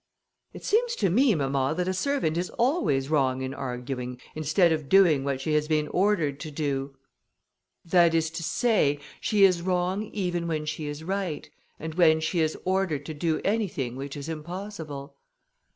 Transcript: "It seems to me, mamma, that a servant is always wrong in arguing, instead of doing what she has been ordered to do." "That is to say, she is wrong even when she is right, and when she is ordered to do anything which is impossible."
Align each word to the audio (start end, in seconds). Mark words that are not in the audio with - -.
"It 0.51 0.65
seems 0.65 0.95
to 0.95 1.11
me, 1.11 1.35
mamma, 1.35 1.75
that 1.77 1.87
a 1.87 1.93
servant 1.93 2.35
is 2.35 2.49
always 2.57 3.11
wrong 3.11 3.43
in 3.43 3.53
arguing, 3.53 4.19
instead 4.33 4.71
of 4.71 4.89
doing 4.89 5.23
what 5.23 5.39
she 5.39 5.53
has 5.53 5.67
been 5.67 5.87
ordered 5.89 6.39
to 6.39 6.49
do." 6.49 6.95
"That 7.85 8.15
is 8.15 8.31
to 8.31 8.41
say, 8.41 8.97
she 9.19 9.43
is 9.43 9.61
wrong 9.61 10.05
even 10.05 10.47
when 10.47 10.65
she 10.65 10.87
is 10.87 11.03
right, 11.03 11.47
and 11.79 11.93
when 11.93 12.19
she 12.19 12.39
is 12.39 12.57
ordered 12.65 13.05
to 13.05 13.13
do 13.13 13.41
anything 13.45 13.95
which 13.95 14.17
is 14.17 14.27
impossible." 14.27 15.17